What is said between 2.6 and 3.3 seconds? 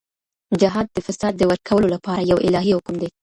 حکم دی.